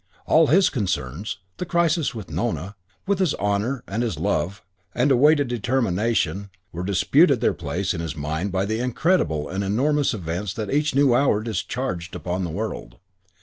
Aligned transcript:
All 0.25 0.47
his 0.47 0.69
concerns, 0.71 1.37
the 1.57 1.65
crisis 1.67 2.15
with 2.15 2.31
Nona, 2.31 2.73
with 3.05 3.19
his 3.19 3.35
honour 3.35 3.83
and 3.87 4.01
his 4.01 4.17
love, 4.17 4.63
that 4.95 5.11
awaited 5.11 5.47
determination, 5.47 6.49
were 6.71 6.81
disputed 6.83 7.39
their 7.39 7.53
place 7.53 7.93
in 7.93 8.01
his 8.01 8.15
mind 8.15 8.51
by 8.51 8.65
the 8.65 8.79
incredible 8.79 9.47
and 9.47 9.63
enormous 9.63 10.15
events 10.15 10.55
that 10.55 10.73
each 10.73 10.95
new 10.95 11.13
hour 11.13 11.43
discharged 11.43 12.15
upon 12.15 12.43
the 12.43 12.49
world. 12.49 12.97